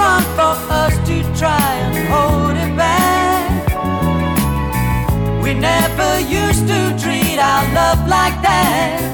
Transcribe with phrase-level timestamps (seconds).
[0.00, 3.50] wrong for us to try and hold it back.
[5.42, 9.09] We never used to treat our love like that.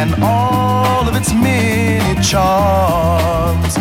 [0.00, 3.74] and all of its many charms.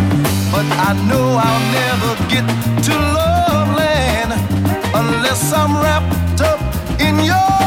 [0.51, 2.45] But I know I'll never get
[2.87, 4.33] to Loveland
[4.93, 6.59] unless I'm wrapped up
[6.99, 7.58] in your.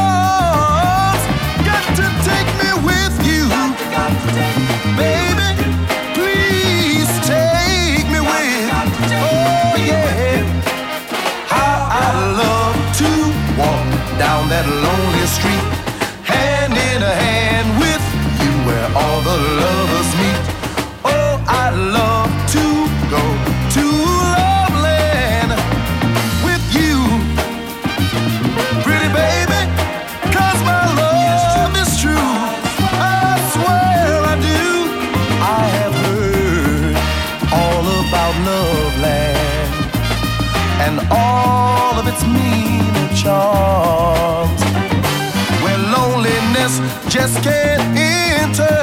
[47.43, 48.79] Can't enter,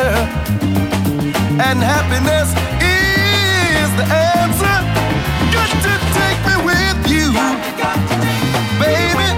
[1.67, 2.50] and happiness
[2.85, 4.76] is the answer.
[5.57, 7.33] Got to take me with you,
[8.79, 9.29] baby.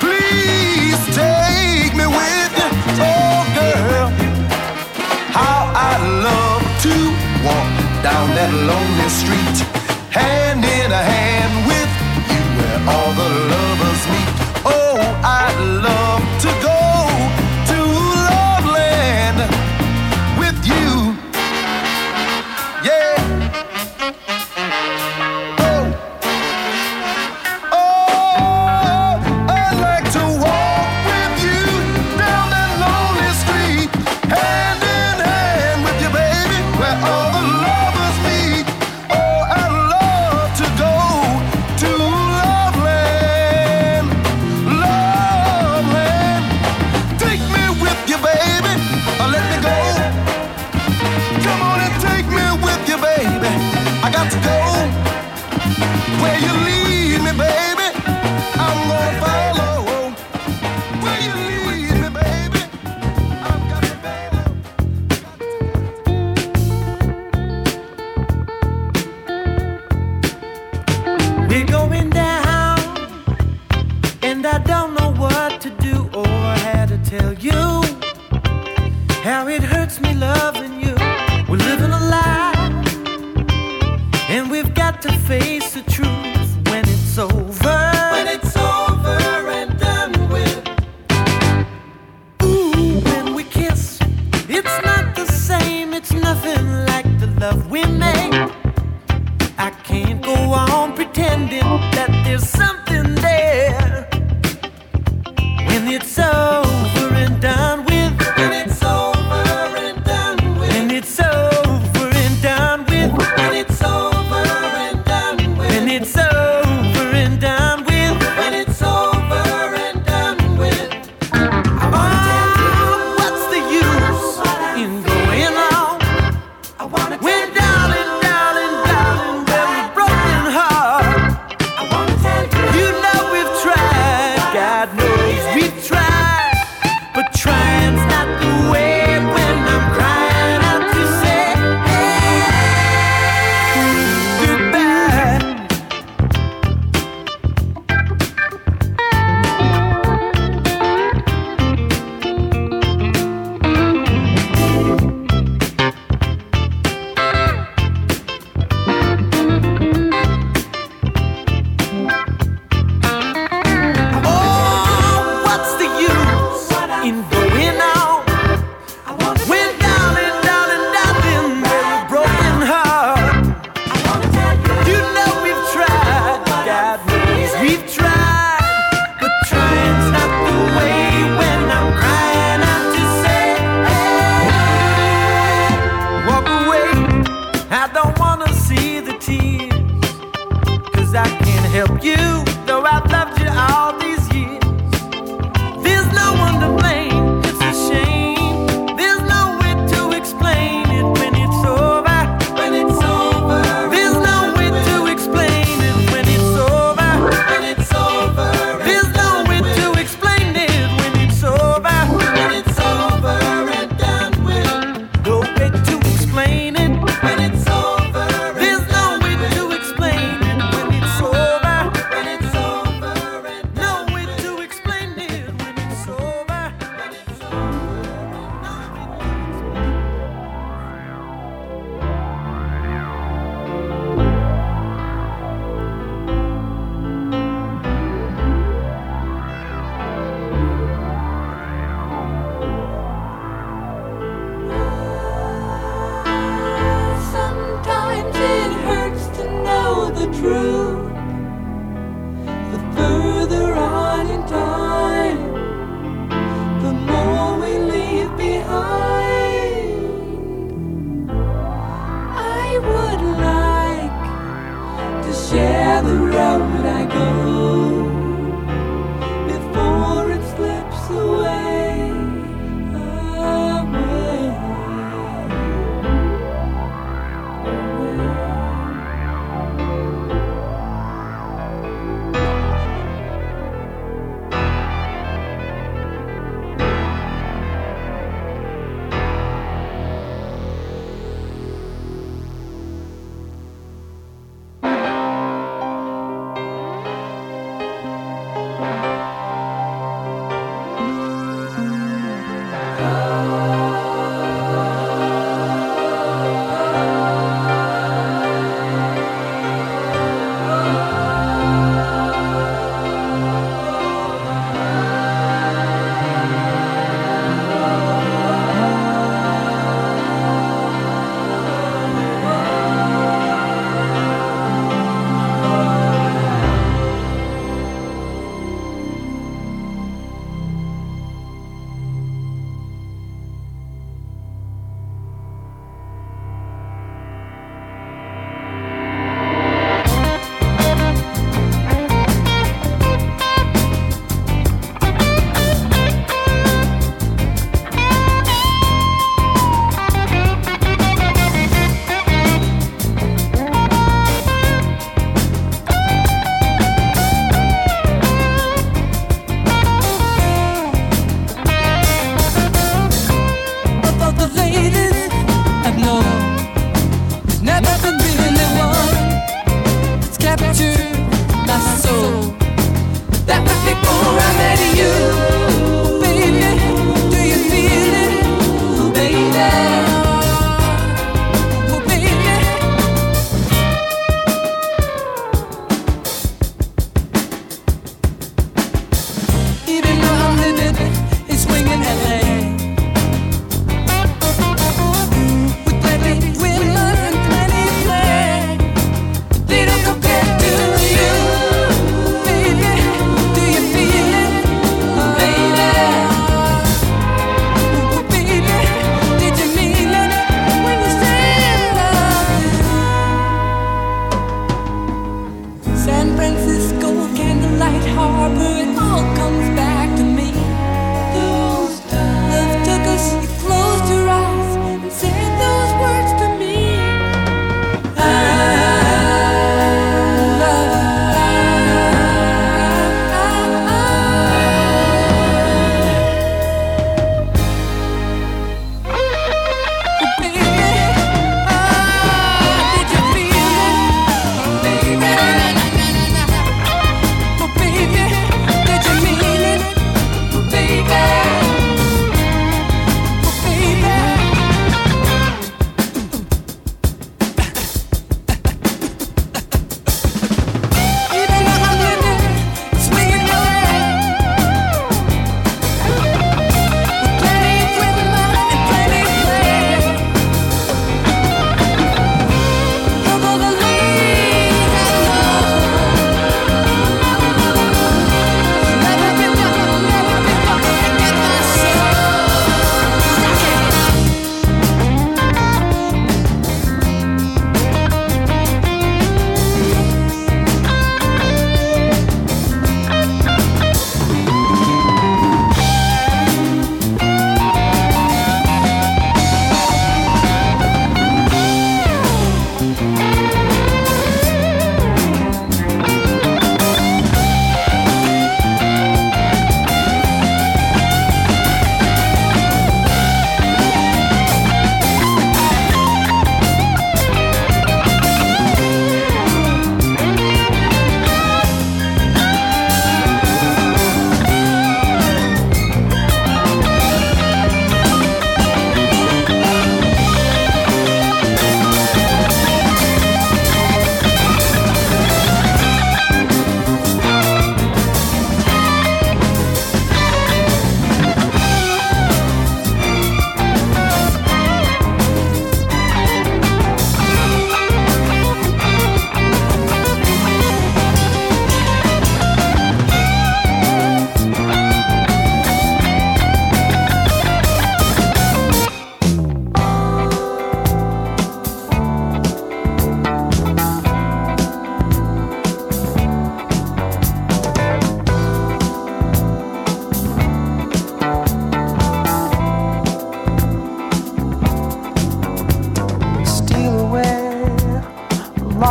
[0.00, 4.10] Please take me with you, oh girl.
[5.30, 5.94] How I
[6.26, 6.94] love to
[7.46, 7.70] walk
[8.02, 9.67] down that lonely street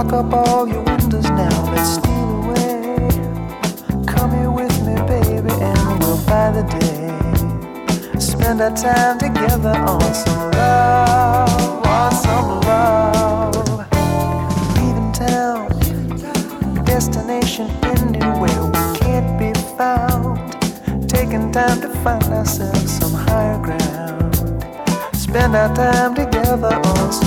[0.03, 1.71] lock up all your windows now.
[1.73, 3.09] Let's steal away.
[4.05, 8.19] Come here with me, baby, and we'll buy the day.
[8.19, 13.55] Spend our time together on some love, on some love.
[14.75, 15.65] Leaving town,
[16.85, 20.37] destination anywhere we can't be found.
[21.09, 24.35] Taking time to find ourselves some higher ground.
[25.15, 27.26] Spend our time together on some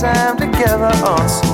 [0.00, 1.49] time together on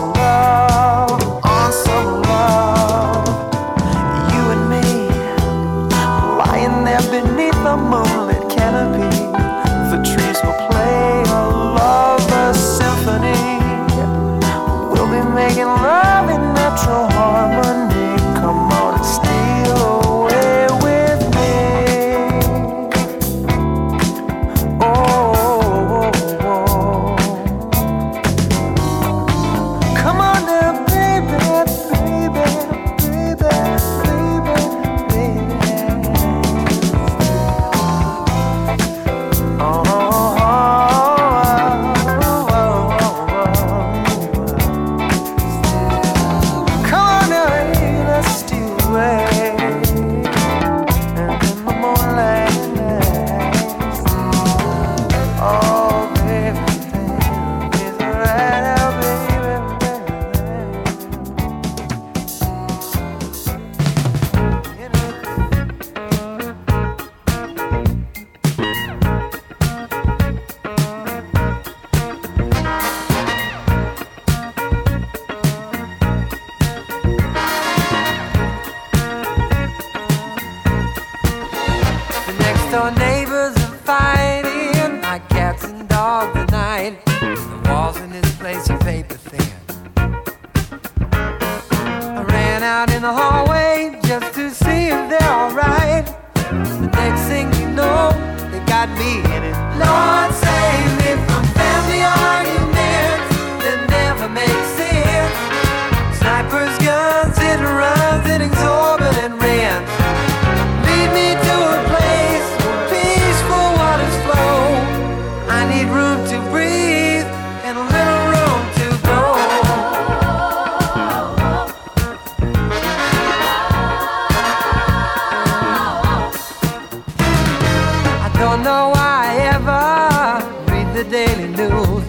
[131.68, 132.02] do.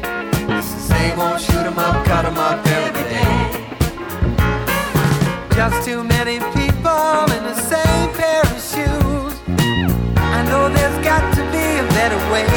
[0.61, 3.37] Same old shoot 'em up, cut 'em up every day.
[5.57, 9.33] Just too many people in the same pair of shoes.
[10.37, 12.49] I know there's got to be a better way.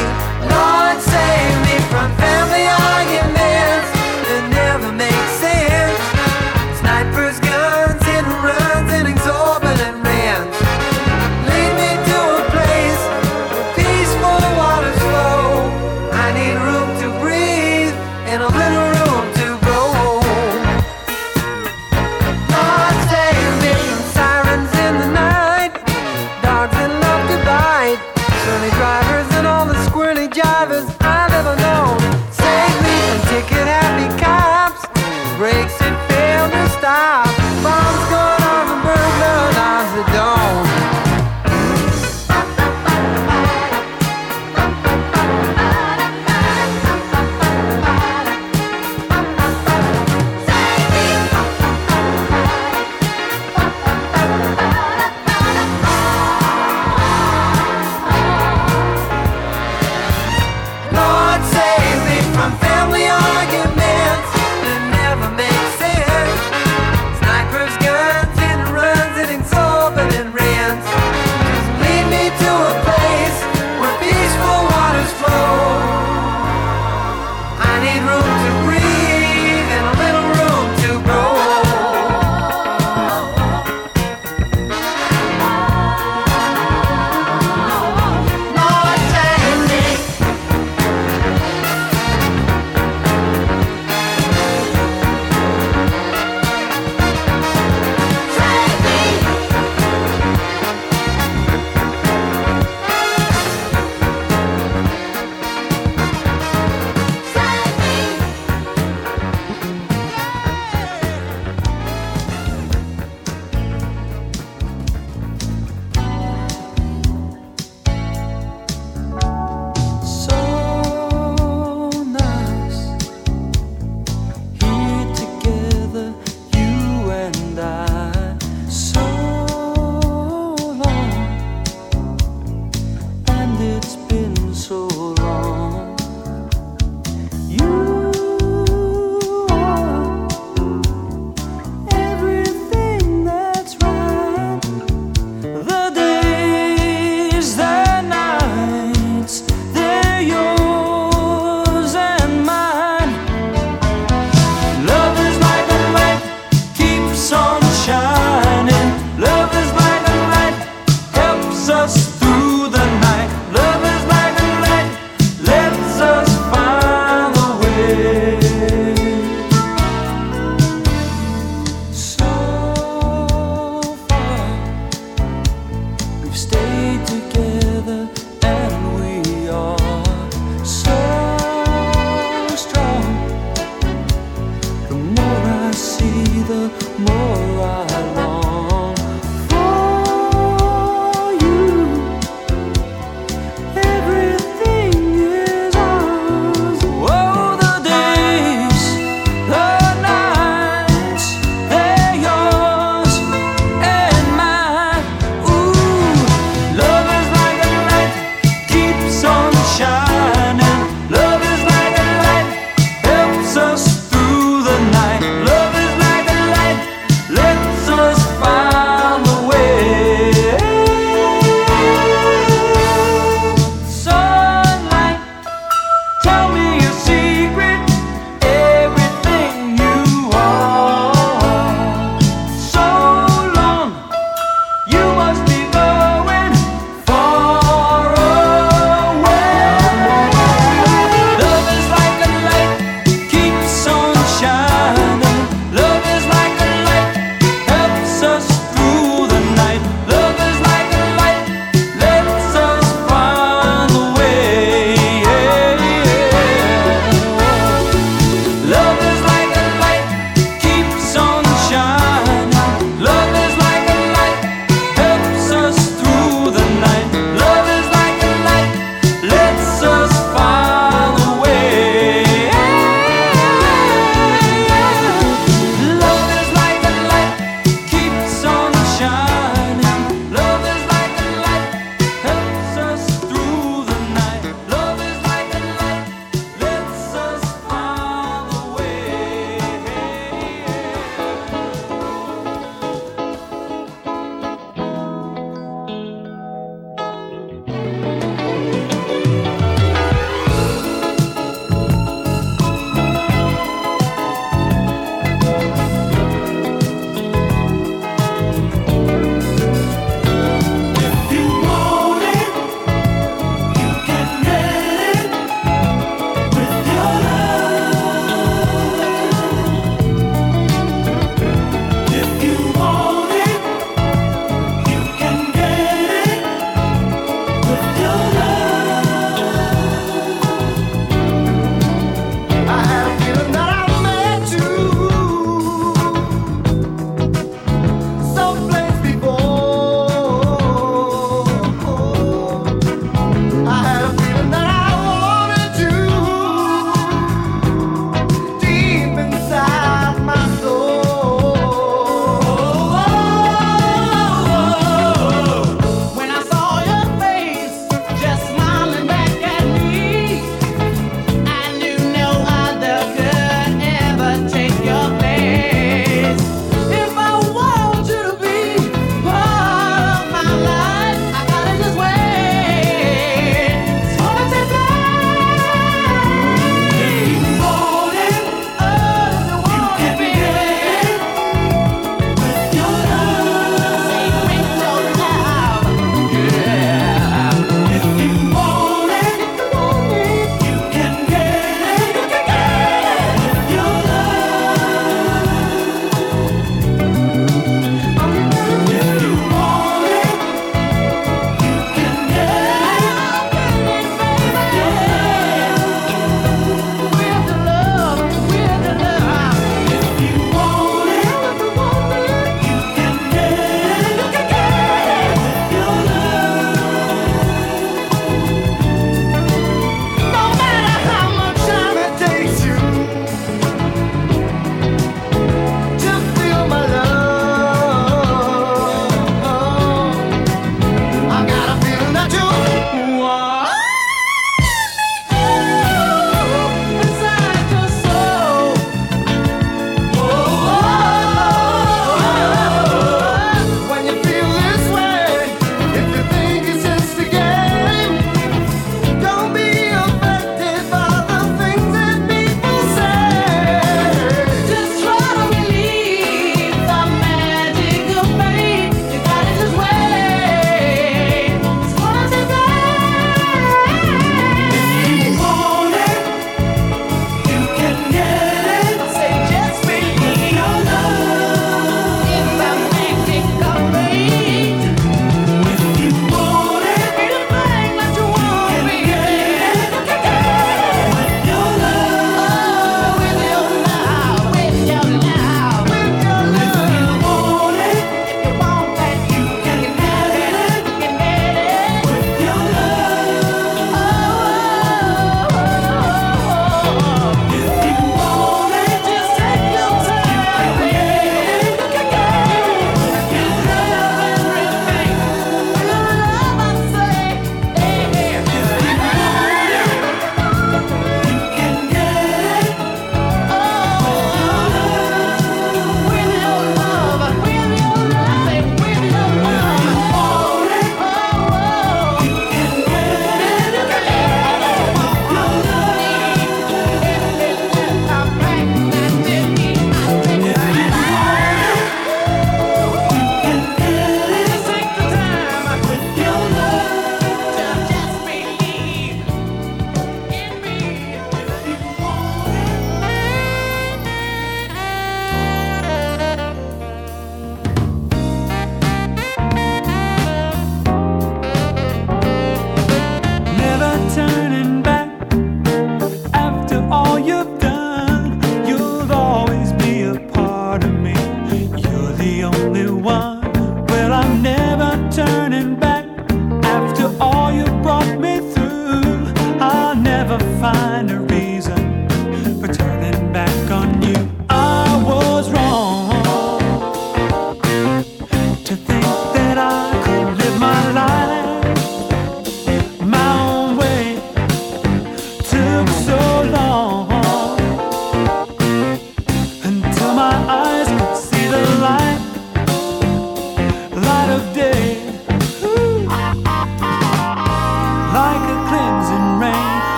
[0.53, 2.90] Lord, save me from family.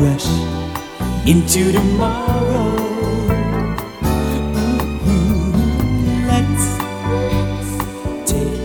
[0.00, 0.26] rush
[1.26, 2.76] into tomorrow.
[5.04, 6.26] Mm-hmm.
[6.30, 6.66] Let's,
[8.30, 8.60] take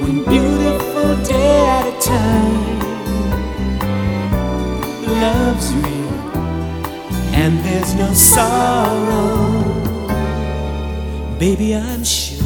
[0.00, 2.80] one beautiful day at a time.
[5.22, 6.12] Love's real,
[7.34, 9.62] and there's no sorrow.
[11.38, 12.42] Baby, I'm sure.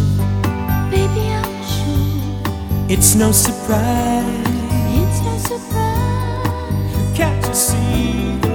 [0.91, 2.89] Baby, I'm sure.
[2.89, 4.46] It's no surprise
[7.17, 8.46] can't you see?